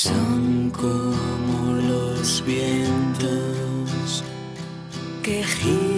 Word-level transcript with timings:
Son 0.00 0.70
como 0.70 1.72
los 1.72 2.44
vientos 2.46 4.22
que 5.24 5.42
giran 5.42 5.97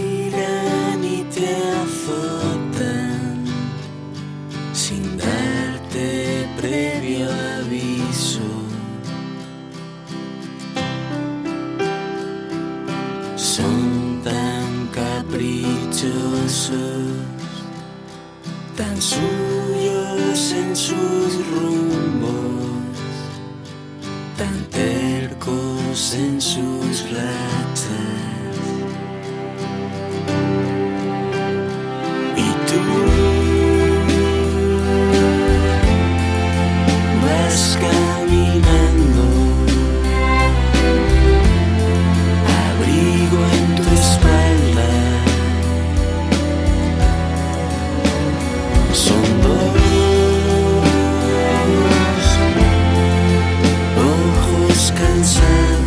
concern. 54.89 55.80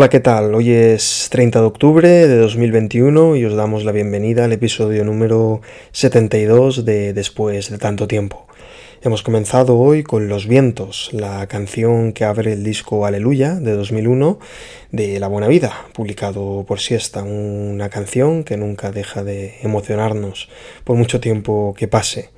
Hola, 0.00 0.08
¿qué 0.08 0.20
tal? 0.20 0.54
Hoy 0.54 0.70
es 0.70 1.28
30 1.30 1.60
de 1.60 1.66
octubre 1.66 2.08
de 2.08 2.38
2021 2.38 3.36
y 3.36 3.44
os 3.44 3.54
damos 3.54 3.84
la 3.84 3.92
bienvenida 3.92 4.46
al 4.46 4.52
episodio 4.54 5.04
número 5.04 5.60
72 5.92 6.86
de 6.86 7.12
Después 7.12 7.68
de 7.68 7.76
tanto 7.76 8.08
tiempo. 8.08 8.46
Hemos 9.02 9.22
comenzado 9.22 9.76
hoy 9.78 10.02
con 10.02 10.28
Los 10.28 10.46
Vientos, 10.46 11.10
la 11.12 11.46
canción 11.48 12.14
que 12.14 12.24
abre 12.24 12.54
el 12.54 12.64
disco 12.64 13.04
Aleluya 13.04 13.56
de 13.56 13.72
2001 13.72 14.38
de 14.90 15.20
La 15.20 15.28
Buena 15.28 15.48
Vida, 15.48 15.74
publicado 15.92 16.64
por 16.66 16.80
Siesta, 16.80 17.22
una 17.22 17.90
canción 17.90 18.42
que 18.42 18.56
nunca 18.56 18.92
deja 18.92 19.22
de 19.22 19.56
emocionarnos 19.60 20.48
por 20.82 20.96
mucho 20.96 21.20
tiempo 21.20 21.74
que 21.76 21.88
pase. 21.88 22.30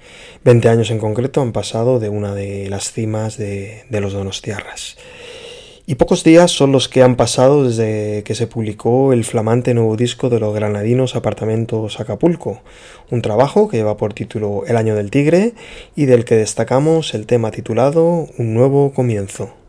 20 0.42 0.68
años 0.68 0.90
en 0.90 0.98
concreto 0.98 1.40
han 1.40 1.52
pasado 1.52 2.00
de 2.00 2.08
una 2.08 2.34
de 2.34 2.68
las 2.68 2.90
cimas 2.90 3.36
de, 3.36 3.84
de 3.88 4.00
los 4.00 4.14
Donostiarras. 4.14 4.96
Y 5.92 5.96
pocos 5.96 6.24
días 6.24 6.50
son 6.50 6.72
los 6.72 6.88
que 6.88 7.02
han 7.02 7.16
pasado 7.16 7.64
desde 7.64 8.22
que 8.24 8.34
se 8.34 8.46
publicó 8.46 9.12
el 9.12 9.24
flamante 9.24 9.74
nuevo 9.74 9.94
disco 9.94 10.30
de 10.30 10.40
los 10.40 10.54
granadinos 10.54 11.16
Apartamentos 11.16 12.00
Acapulco, 12.00 12.62
un 13.10 13.20
trabajo 13.20 13.68
que 13.68 13.76
lleva 13.76 13.98
por 13.98 14.14
título 14.14 14.64
El 14.66 14.78
Año 14.78 14.94
del 14.94 15.10
Tigre 15.10 15.52
y 15.94 16.06
del 16.06 16.24
que 16.24 16.36
destacamos 16.36 17.12
el 17.12 17.26
tema 17.26 17.50
titulado 17.50 18.26
Un 18.38 18.54
nuevo 18.54 18.94
comienzo. 18.94 19.61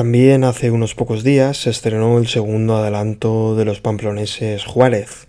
También 0.00 0.44
hace 0.44 0.70
unos 0.70 0.94
pocos 0.94 1.24
días 1.24 1.58
se 1.58 1.68
estrenó 1.68 2.16
el 2.16 2.26
segundo 2.26 2.74
adelanto 2.76 3.54
de 3.54 3.66
los 3.66 3.82
pamploneses 3.82 4.64
Juárez, 4.64 5.28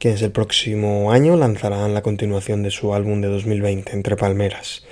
quienes 0.00 0.22
el 0.22 0.32
próximo 0.32 1.12
año 1.12 1.36
lanzarán 1.36 1.94
la 1.94 2.02
continuación 2.02 2.64
de 2.64 2.72
su 2.72 2.94
álbum 2.94 3.20
de 3.20 3.28
2020, 3.28 3.92
Entre 3.92 4.16
Palmeras. 4.16 4.84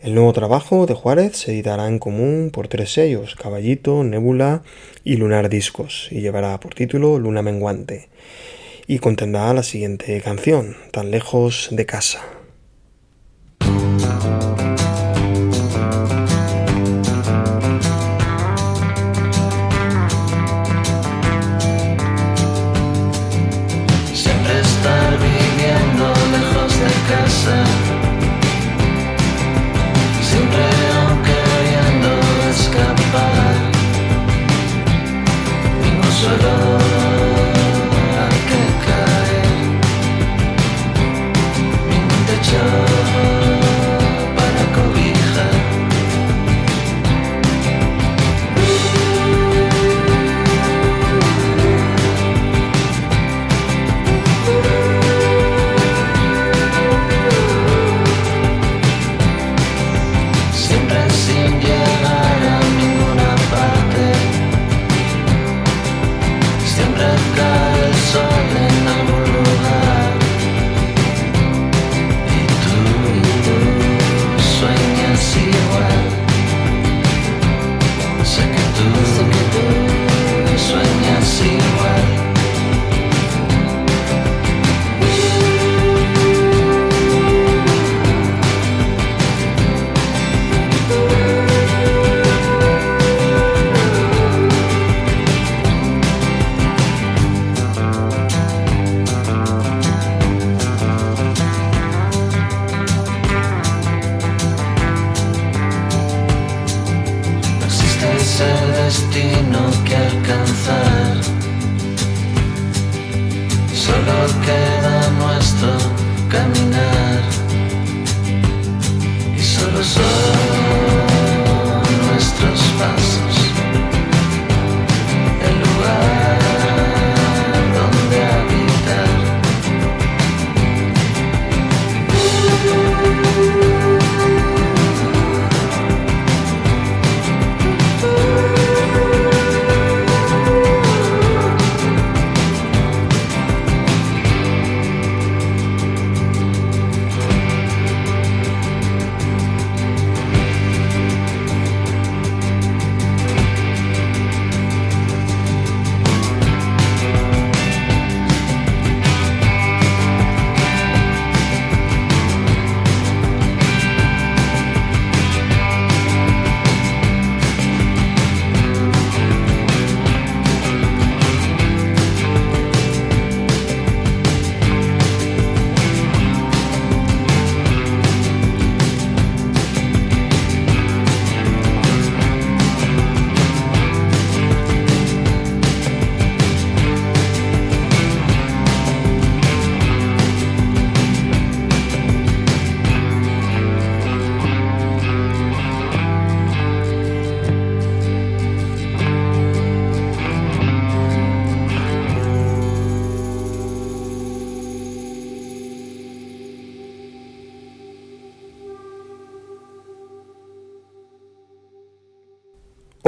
El 0.00 0.14
nuevo 0.14 0.32
trabajo 0.32 0.86
de 0.86 0.94
Juárez 0.94 1.36
se 1.36 1.52
editará 1.52 1.86
en 1.86 1.98
común 1.98 2.48
por 2.50 2.68
tres 2.68 2.94
sellos, 2.94 3.34
Caballito, 3.34 4.04
Nebula 4.04 4.62
y 5.04 5.18
Lunar 5.18 5.50
Discos, 5.50 6.08
y 6.10 6.22
llevará 6.22 6.58
por 6.58 6.72
título 6.72 7.18
Luna 7.18 7.42
Menguante, 7.42 8.08
y 8.86 9.00
contendrá 9.00 9.52
la 9.52 9.64
siguiente 9.64 10.18
canción, 10.22 10.78
Tan 10.92 11.10
lejos 11.10 11.68
de 11.72 11.84
casa. 11.84 12.22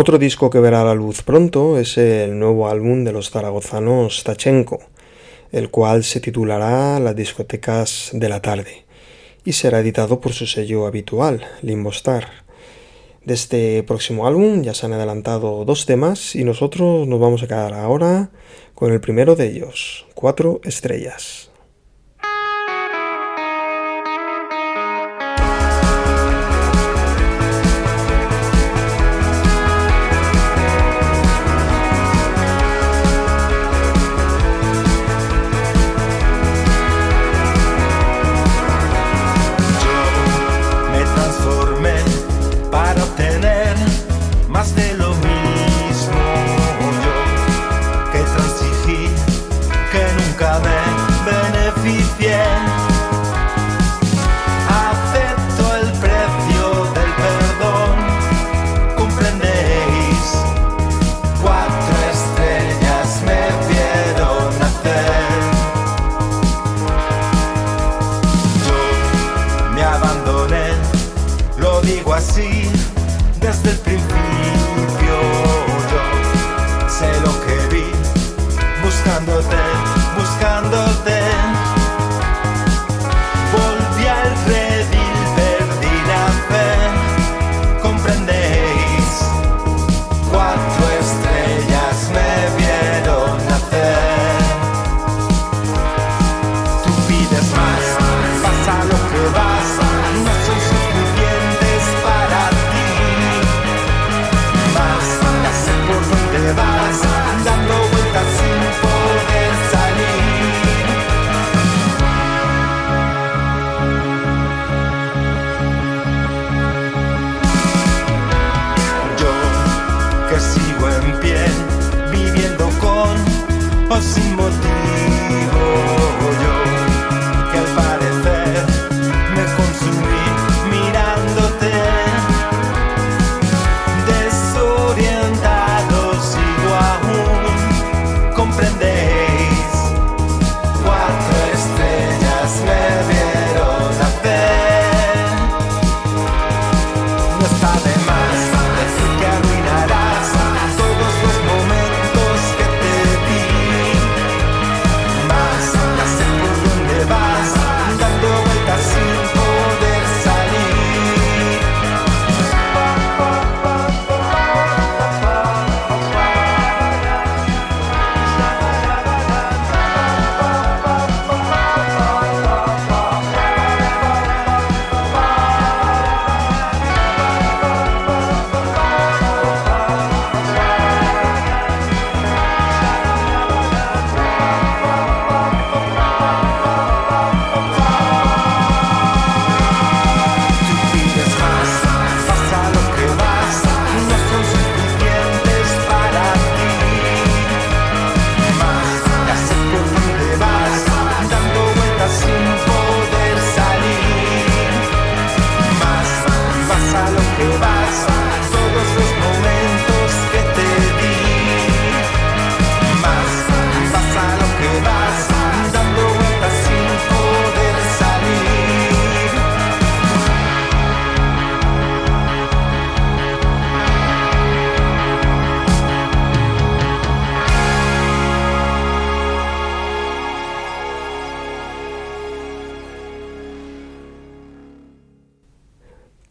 Otro 0.05 0.19
disco 0.19 0.51
que 0.51 0.61
verá 0.61 0.85
la 0.85 0.95
luz 0.95 1.23
pronto 1.23 1.79
es 1.79 1.97
el 1.97 2.39
nuevo 2.39 2.69
álbum 2.69 3.05
de 3.05 3.13
los 3.13 3.31
zaragozanos 3.31 4.23
Tachenko, 4.23 4.81
el 5.51 5.71
cual 5.71 6.05
se 6.05 6.21
titulará 6.21 7.01
Las 7.01 7.17
discotecas 7.17 8.11
de 8.13 8.29
la 8.29 8.43
tarde 8.43 8.85
y 9.47 9.53
será 9.55 9.81
editado 9.81 10.21
por 10.21 10.35
su 10.35 10.47
sello 10.47 10.87
habitual, 10.87 11.47
Limbostar. 11.63 12.29
De 13.25 13.33
este 13.33 13.83
próximo 13.83 14.27
álbum 14.27 14.61
ya 14.61 14.75
se 14.75 14.85
han 14.85 14.93
adelantado 14.93 15.65
dos 15.65 15.87
temas 15.87 16.37
y 16.37 16.45
nosotros 16.45 17.09
nos 17.09 17.19
vamos 17.19 17.43
a 17.43 17.47
quedar 17.47 17.73
ahora 17.73 18.29
con 18.75 18.93
el 18.93 19.01
primero 19.01 19.37
de 19.37 19.47
ellos, 19.47 20.05
Cuatro 20.13 20.61
Estrellas. 20.65 21.54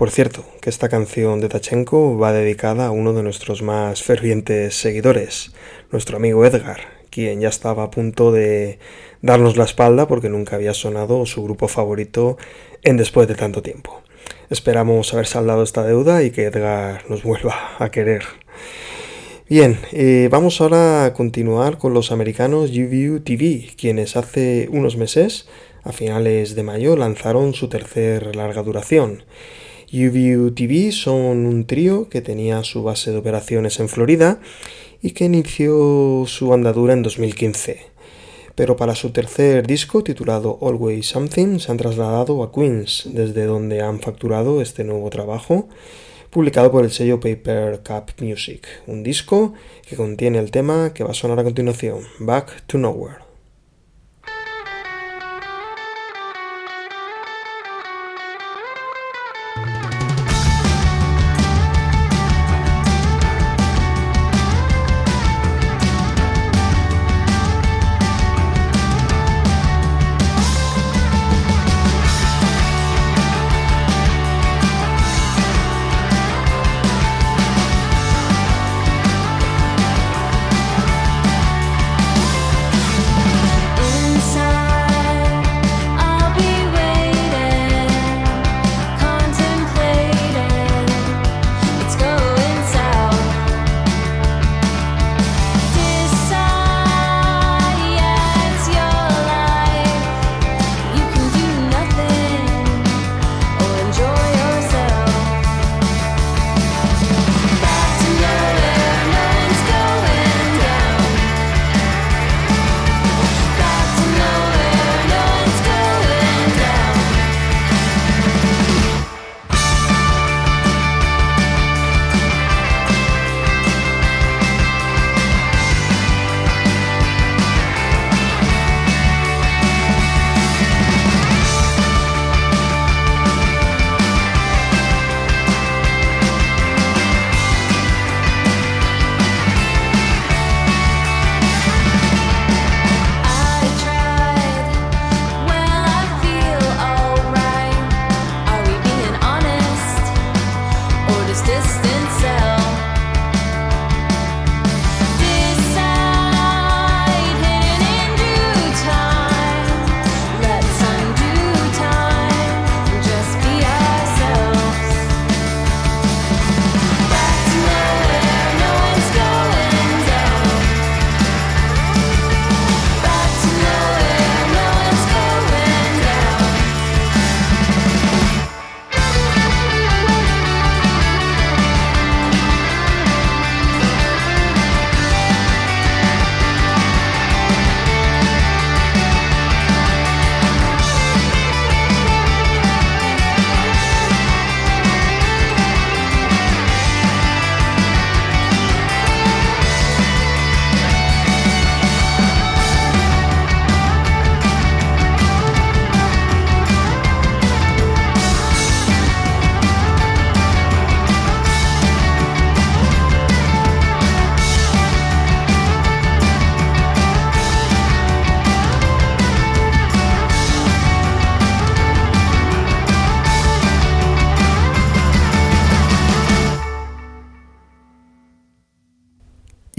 Por 0.04 0.12
cierto, 0.12 0.44
que 0.60 0.70
esta 0.70 0.90
canción 0.90 1.40
de 1.40 1.48
Tachenko 1.48 2.18
va 2.18 2.34
dedicada 2.34 2.88
a 2.88 2.92
uno 2.92 3.14
de 3.14 3.24
nuestros 3.24 3.62
más 3.62 4.04
fervientes 4.04 4.76
seguidores, 4.76 5.54
nuestro 5.94 6.18
amigo 6.18 6.46
Edgar, 6.46 6.82
quien 7.10 7.40
ya 7.40 7.48
estaba 7.48 7.84
a 7.84 7.90
punto 7.90 8.34
de 8.34 8.80
darnos 9.22 9.56
la 9.56 9.64
espalda 9.64 10.06
porque 10.06 10.28
nunca 10.28 10.58
había 10.58 10.74
sonado 10.74 11.26
su 11.26 11.42
grupo 11.42 11.70
favorito 11.70 12.38
en 12.84 12.98
después 12.98 13.30
de 13.30 13.36
tanto 13.36 13.62
tiempo. 13.62 14.02
Esperamos 14.50 15.14
haber 15.14 15.26
saldado 15.26 15.64
esta 15.64 15.86
deuda 15.86 16.22
y 16.22 16.32
que 16.32 16.48
Edgar 16.48 17.10
nos 17.10 17.24
vuelva 17.24 17.78
a 17.80 17.90
querer. 17.90 18.26
Bien, 19.48 19.80
eh, 19.94 20.28
vamos 20.30 20.60
ahora 20.60 21.06
a 21.06 21.14
continuar 21.14 21.78
con 21.78 21.94
los 21.94 22.12
americanos 22.12 22.72
UView 22.72 23.22
TV, 23.22 23.70
quienes 23.78 24.18
hace 24.18 24.68
unos 24.70 24.98
meses, 24.98 25.48
a 25.86 25.94
finales 25.94 26.56
de 26.56 26.64
mayo, 26.64 26.98
lanzaron 26.98 27.54
su 27.54 27.70
tercer 27.70 28.36
larga 28.36 28.64
duración. 28.64 29.24
UView 29.94 30.56
TV 30.56 30.92
son 30.92 31.46
un 31.46 31.68
trío 31.68 32.10
que 32.10 32.22
tenía 32.22 32.64
su 32.64 32.82
base 32.82 33.12
de 33.12 33.18
operaciones 33.18 33.80
en 33.80 33.90
Florida 33.90 34.40
y 35.04 35.12
que 35.12 35.26
inició 35.26 36.24
su 36.26 36.52
andadura 36.52 36.94
en 36.94 37.04
2015. 37.04 37.94
Pero 38.56 38.76
para 38.76 38.96
su 38.96 39.12
tercer 39.12 39.68
disco, 39.68 40.04
titulado 40.04 40.58
Always 40.64 41.06
Something, 41.06 41.60
se 41.60 41.72
han 41.72 41.78
trasladado 41.78 42.42
a 42.42 42.52
Queens, 42.52 43.08
desde 43.12 43.46
donde 43.46 43.82
han 43.82 44.00
facturado 44.00 44.64
este 44.64 44.84
nuevo 44.84 45.12
trabajo, 45.12 45.70
publicado 46.32 46.72
por 46.72 46.84
el 46.84 46.92
sello 46.92 47.20
Paper 47.20 47.82
Cup 47.86 48.14
Music, 48.20 48.66
un 48.88 49.04
disco 49.04 49.54
que 49.88 49.96
contiene 49.96 50.40
el 50.40 50.50
tema 50.50 50.92
que 50.96 51.04
va 51.04 51.12
a 51.12 51.16
sonar 51.16 51.40
a 51.40 51.44
continuación, 51.44 52.00
Back 52.18 52.64
to 52.66 52.80
Nowhere. 52.80 53.33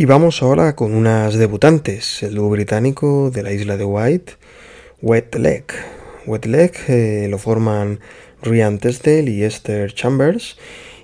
Y 0.05 0.07
vamos 0.07 0.43
ahora 0.43 0.77
con 0.77 0.95
unas 0.95 1.33
debutantes, 1.33 2.23
el 2.23 2.35
dúo 2.35 2.51
británico 2.51 3.31
de 3.31 3.43
la 3.43 3.53
isla 3.53 3.79
de 3.79 3.87
White, 3.87 4.35
Wet 5.01 5.35
Leg. 5.37 5.65
Wet 6.27 6.45
Leg 6.45 6.73
eh, 6.89 7.27
lo 7.31 7.39
forman 7.39 8.01
Ryan 8.43 8.77
Tesdale 8.77 9.31
y 9.31 9.45
Esther 9.45 9.95
Chambers 9.95 10.59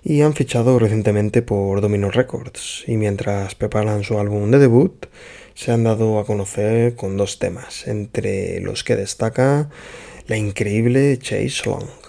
y 0.04 0.20
han 0.20 0.34
fichado 0.34 0.78
recientemente 0.78 1.40
por 1.40 1.80
Domino 1.80 2.10
Records 2.10 2.84
y 2.86 2.98
mientras 2.98 3.54
preparan 3.54 4.04
su 4.04 4.18
álbum 4.18 4.50
de 4.50 4.58
debut 4.58 5.06
se 5.54 5.72
han 5.72 5.84
dado 5.84 6.18
a 6.18 6.26
conocer 6.26 6.94
con 6.94 7.16
dos 7.16 7.38
temas, 7.38 7.88
entre 7.88 8.60
los 8.60 8.84
que 8.84 8.96
destaca 8.96 9.70
la 10.26 10.36
increíble 10.36 11.18
Chase 11.18 11.62
Long. 11.64 11.99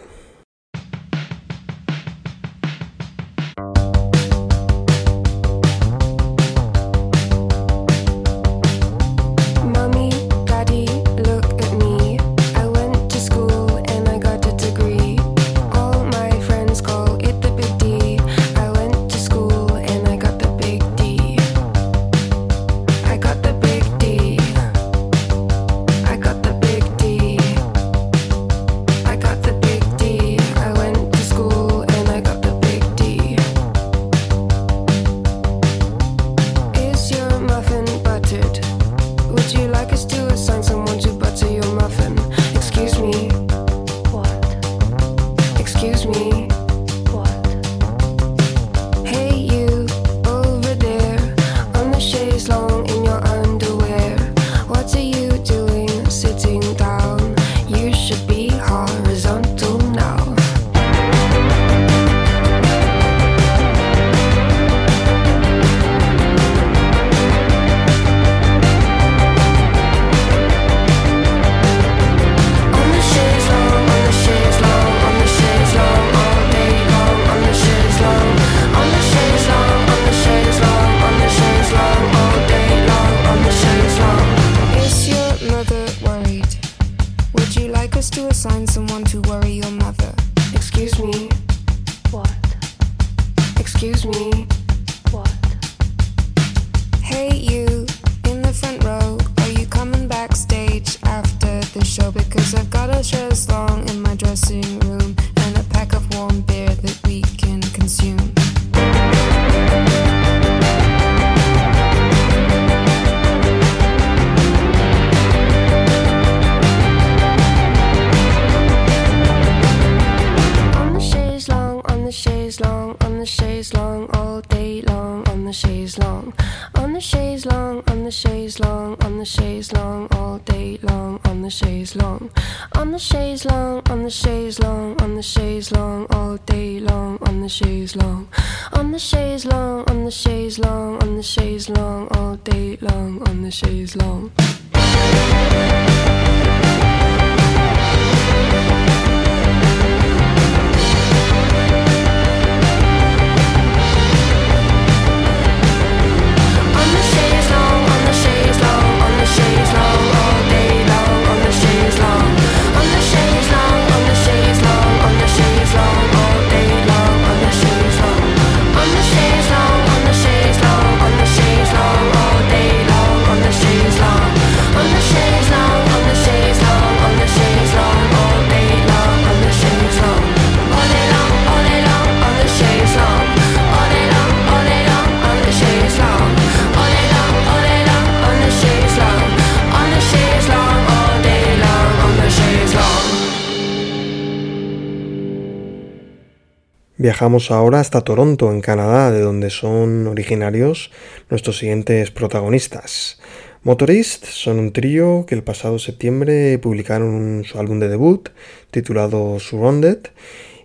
Viajamos 197.01 197.49
ahora 197.49 197.79
hasta 197.79 198.01
Toronto, 198.01 198.51
en 198.51 198.61
Canadá, 198.61 199.09
de 199.09 199.21
donde 199.21 199.49
son 199.49 200.05
originarios 200.05 200.91
nuestros 201.31 201.57
siguientes 201.57 202.11
protagonistas. 202.11 203.19
Motorist 203.63 204.27
son 204.27 204.59
un 204.59 204.71
trío 204.71 205.25
que 205.25 205.33
el 205.33 205.41
pasado 205.41 205.79
septiembre 205.79 206.59
publicaron 206.59 207.43
su 207.43 207.57
álbum 207.57 207.79
de 207.79 207.89
debut 207.89 208.29
titulado 208.69 209.39
Surrounded 209.39 209.97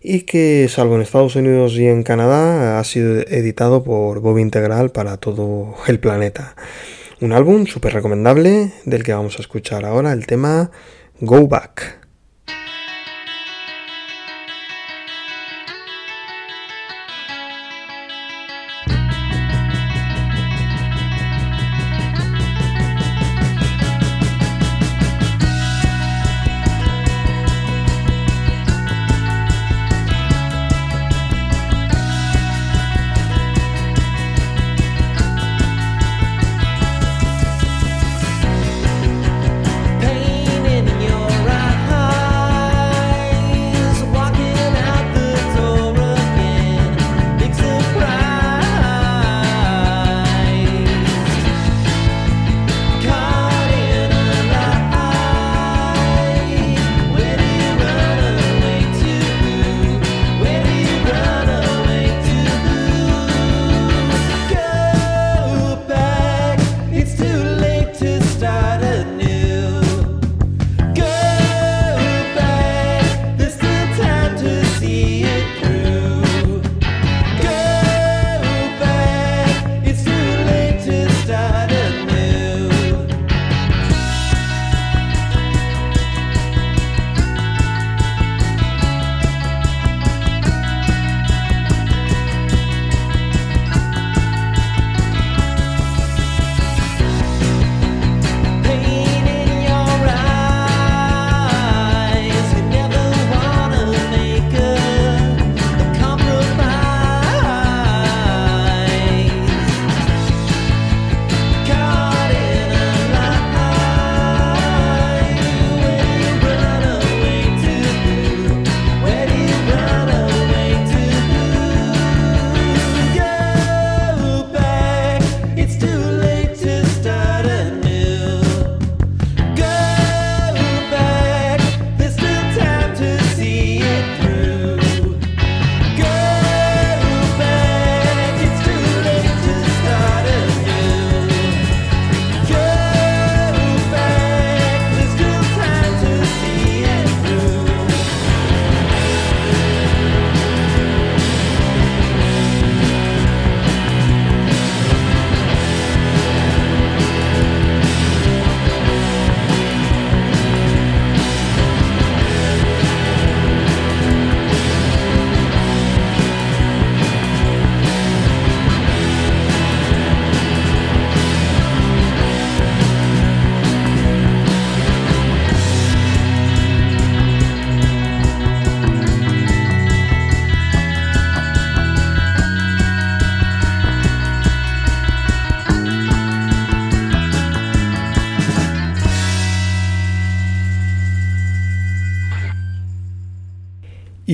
y 0.03 0.25
que, 0.25 0.69
salvo 0.69 0.97
en 0.97 1.01
Estados 1.01 1.37
Unidos 1.37 1.73
y 1.79 1.87
en 1.87 2.03
Canadá, 2.03 2.79
ha 2.79 2.85
sido 2.85 3.19
editado 3.21 3.83
por 3.83 4.21
Bob 4.21 4.37
Integral 4.37 4.91
para 4.91 5.17
todo 5.17 5.75
el 5.87 6.01
planeta. 6.01 6.55
Un 7.23 7.33
álbum 7.33 7.65
súper 7.65 7.95
recomendable 7.95 8.73
del 8.85 9.05
que 9.05 9.15
vamos 9.15 9.39
a 9.39 9.41
escuchar 9.41 9.87
ahora 9.87 10.13
el 10.13 10.27
tema 10.27 10.71
Go 11.19 11.49
Back. 11.49 12.06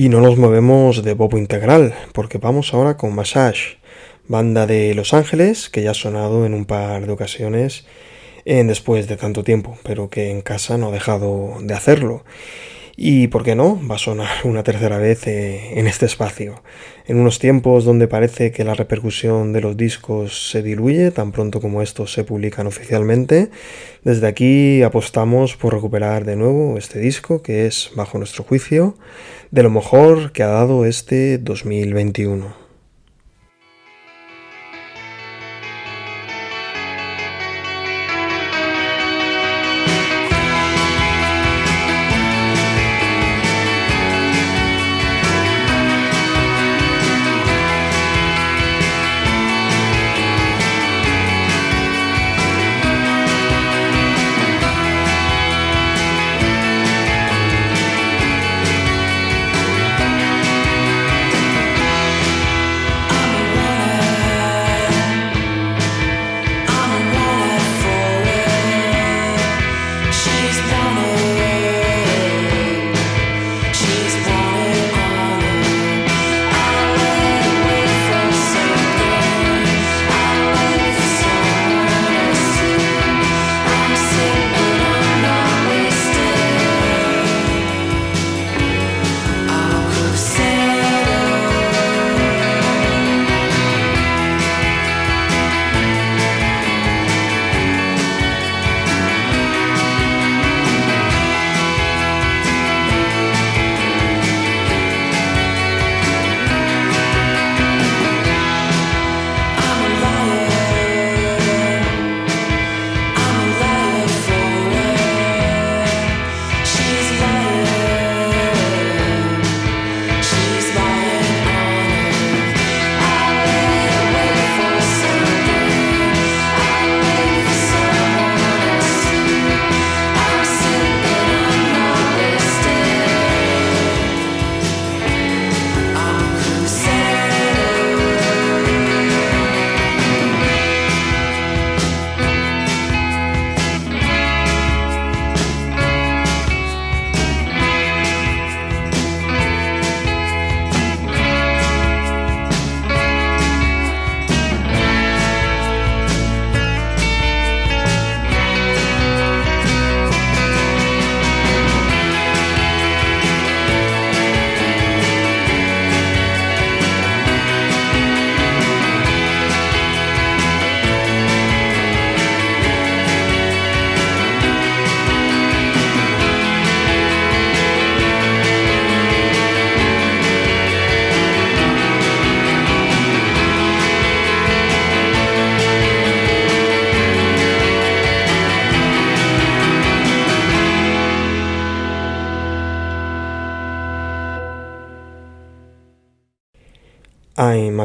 Y 0.03 0.09
no 0.09 0.19
nos 0.19 0.37
movemos 0.37 1.01
de 1.01 1.13
Bobo 1.13 1.37
Integral, 1.37 1.95
porque 2.11 2.37
vamos 2.37 2.73
ahora 2.73 2.97
con 2.97 3.15
Massage, 3.15 3.77
banda 4.27 4.67
de 4.67 4.93
Los 4.95 5.13
Ángeles, 5.13 5.69
que 5.69 5.81
ya 5.81 5.91
ha 5.91 5.93
sonado 5.93 6.45
en 6.45 6.53
un 6.53 6.65
par 6.65 7.05
de 7.05 7.13
ocasiones 7.13 7.85
en 8.43 8.67
después 8.67 9.07
de 9.07 9.15
tanto 9.15 9.45
tiempo, 9.45 9.77
pero 9.83 10.09
que 10.09 10.29
en 10.29 10.41
casa 10.41 10.77
no 10.77 10.89
ha 10.89 10.91
dejado 10.91 11.55
de 11.61 11.73
hacerlo. 11.73 12.25
Y, 12.95 13.27
¿por 13.27 13.43
qué 13.43 13.55
no? 13.55 13.79
Va 13.89 13.95
a 13.95 13.99
sonar 13.99 14.29
una 14.43 14.61
tercera 14.61 14.97
vez 14.99 15.25
eh, 15.25 15.79
en 15.79 15.87
este 15.87 16.05
espacio. 16.05 16.61
En 17.07 17.17
unos 17.17 17.39
tiempos 17.39 17.85
donde 17.85 18.07
parece 18.07 18.51
que 18.51 18.63
la 18.63 18.75
repercusión 18.75 19.51
de 19.51 19.61
los 19.61 19.75
discos 19.75 20.51
se 20.51 20.61
diluye 20.61 21.09
tan 21.09 21.31
pronto 21.31 21.59
como 21.59 21.81
estos 21.81 22.13
se 22.13 22.23
publican 22.23 22.67
oficialmente, 22.67 23.49
desde 24.03 24.27
aquí 24.27 24.83
apostamos 24.83 25.55
por 25.55 25.73
recuperar 25.73 26.23
de 26.23 26.35
nuevo 26.35 26.77
este 26.77 26.99
disco 26.99 27.41
que 27.41 27.65
es, 27.65 27.91
bajo 27.95 28.19
nuestro 28.19 28.43
juicio, 28.43 28.95
de 29.49 29.63
lo 29.63 29.71
mejor 29.71 30.31
que 30.31 30.43
ha 30.43 30.47
dado 30.47 30.85
este 30.85 31.39
2021. 31.39 32.62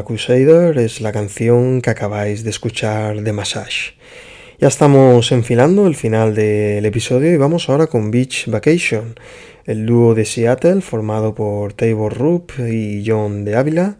Crusader 0.09 0.75
es 0.79 1.01
la 1.01 1.11
canción 1.11 1.83
que 1.83 1.91
acabáis 1.91 2.43
de 2.43 2.49
escuchar 2.49 3.21
de 3.21 3.31
Massage. 3.31 3.93
Ya 4.57 4.67
estamos 4.67 5.31
enfilando 5.31 5.85
el 5.85 5.93
final 5.93 6.33
del 6.33 6.83
episodio 6.83 7.31
y 7.31 7.37
vamos 7.37 7.69
ahora 7.69 7.85
con 7.85 8.09
Beach 8.09 8.47
Vacation, 8.47 9.13
el 9.65 9.85
dúo 9.85 10.15
de 10.15 10.25
Seattle 10.25 10.81
formado 10.81 11.35
por 11.35 11.73
Tabor 11.73 12.17
Rupp 12.17 12.53
y 12.57 13.03
John 13.05 13.45
de 13.45 13.55
Ávila, 13.55 13.97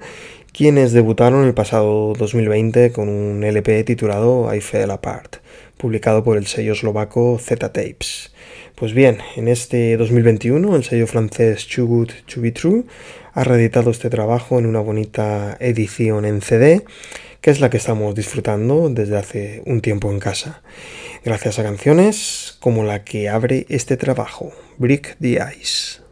quienes 0.52 0.93
debutaron 0.93 1.45
el 1.45 1.54
pasado 1.54 2.13
2020 2.17 2.91
con 2.91 3.08
un 3.08 3.43
LP 3.43 3.84
titulado 3.84 4.52
I 4.52 4.62
Fell 4.62 4.89
Apart, 4.89 5.36
publicado 5.78 6.24
por 6.24 6.38
el 6.38 6.48
sello 6.48 6.74
eslovaco 6.74 7.38
Z 7.39 7.72
Tapes. 7.72 8.32
Pues 8.74 8.93
bien, 8.93 9.19
en 9.36 9.48
este 9.48 9.95
2021 9.95 10.76
el 10.76 10.84
sello 10.84 11.06
francés 11.06 11.67
Too 11.67 11.86
Good 11.86 12.12
To 12.34 12.41
Be 12.41 12.52
True 12.52 12.86
ha 13.34 13.44
reeditado 13.44 13.92
este 13.92 14.10
trabajo 14.10 14.60
en 14.60 14.65
una 14.65 14.80
bonita 14.80 15.58
edición 15.60 16.26
en 16.26 16.42
CD, 16.42 16.84
que 17.42 17.52
es 17.52 17.60
la 17.60 17.70
que 17.70 17.78
estamos 17.78 18.15
disfrutando 18.15 18.89
desde 18.89 19.18
hace 19.18 19.63
un 19.65 19.82
tiempo 19.82 20.12
en 20.12 20.20
casa, 20.20 20.62
gracias 21.24 21.60
a 21.60 21.63
canciones 21.63 22.58
como 22.60 22.84
la 22.84 23.04
que 23.04 23.30
abre 23.30 23.65
este 23.70 23.98
trabajo, 23.98 24.52
Brick 24.78 25.18
the 25.20 25.39
Ice. 25.60 26.09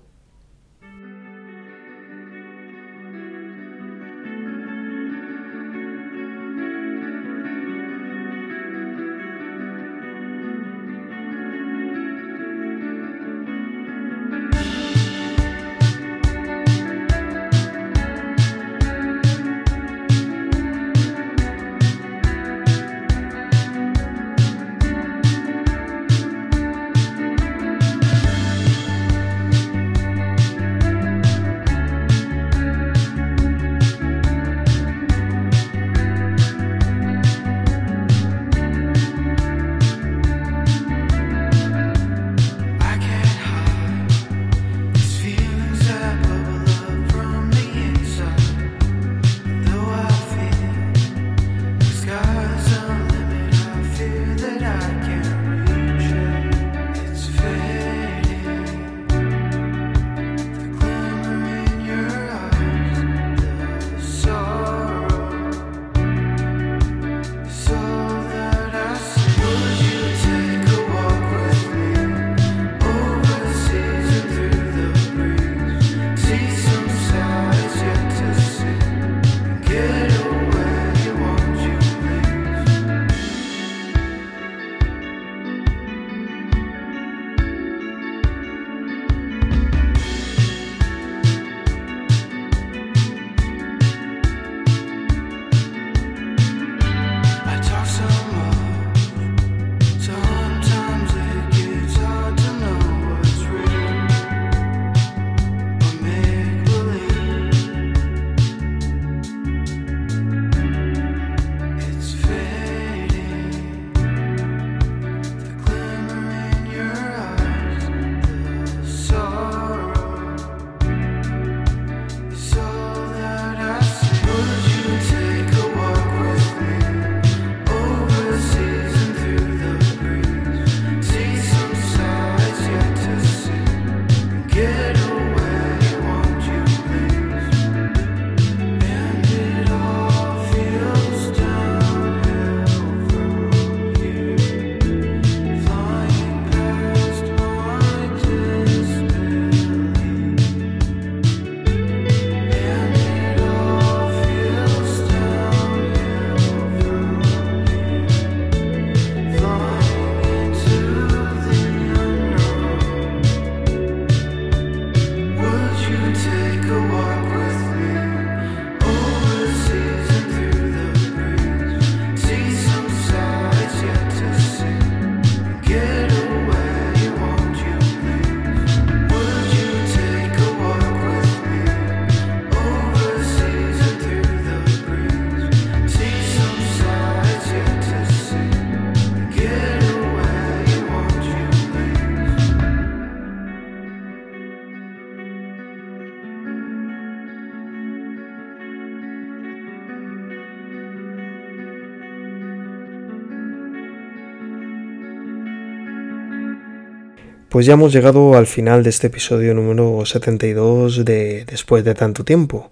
Pues 207.57 207.65
ya 207.65 207.73
hemos 207.73 207.91
llegado 207.91 208.35
al 208.35 208.45
final 208.45 208.83
de 208.83 208.91
este 208.91 209.07
episodio 209.07 209.55
número 209.55 210.05
72 210.05 211.03
de 211.03 211.43
Después 211.45 211.83
de 211.83 211.95
tanto 211.95 212.23
tiempo. 212.23 212.69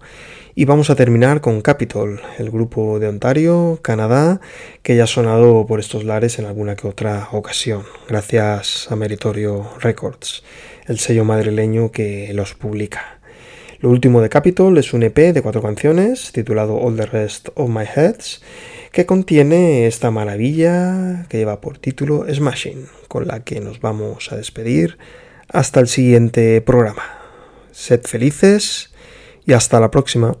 Y 0.54 0.64
vamos 0.64 0.90
a 0.90 0.94
terminar 0.94 1.40
con 1.40 1.60
Capitol, 1.60 2.20
el 2.38 2.52
grupo 2.52 3.00
de 3.00 3.08
Ontario, 3.08 3.80
Canadá, 3.82 4.40
que 4.84 4.94
ya 4.94 5.02
ha 5.02 5.08
sonado 5.08 5.66
por 5.66 5.80
estos 5.80 6.04
lares 6.04 6.38
en 6.38 6.44
alguna 6.44 6.76
que 6.76 6.86
otra 6.86 7.30
ocasión, 7.32 7.82
gracias 8.08 8.86
a 8.88 8.94
Meritorio 8.94 9.68
Records, 9.80 10.44
el 10.86 11.00
sello 11.00 11.24
madrileño 11.24 11.90
que 11.90 12.30
los 12.32 12.54
publica. 12.54 13.18
Lo 13.80 13.90
último 13.90 14.20
de 14.20 14.28
Capitol 14.28 14.78
es 14.78 14.92
un 14.92 15.02
EP 15.02 15.16
de 15.16 15.42
cuatro 15.42 15.62
canciones 15.62 16.30
titulado 16.30 16.76
All 16.76 16.94
the 16.94 17.06
Rest 17.06 17.48
of 17.56 17.68
My 17.68 17.86
Heads 17.92 18.40
que 18.96 19.04
contiene 19.04 19.86
esta 19.86 20.10
maravilla 20.10 21.26
que 21.28 21.36
lleva 21.36 21.60
por 21.60 21.76
título 21.76 22.24
Smashing, 22.32 22.86
con 23.08 23.26
la 23.26 23.44
que 23.44 23.60
nos 23.60 23.82
vamos 23.82 24.32
a 24.32 24.38
despedir 24.38 24.96
hasta 25.50 25.80
el 25.80 25.88
siguiente 25.88 26.62
programa. 26.62 27.02
Sed 27.72 28.00
felices 28.04 28.94
y 29.44 29.52
hasta 29.52 29.80
la 29.80 29.90
próxima. 29.90 30.38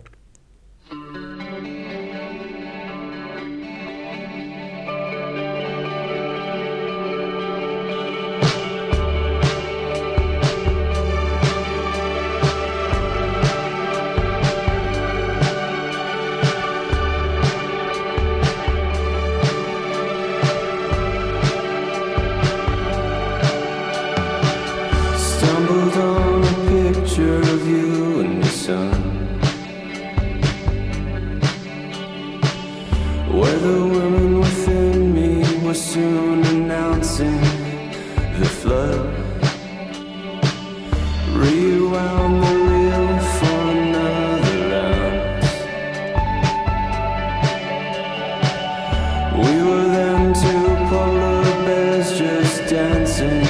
dancing 52.68 53.46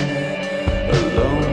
alone. 0.91 1.46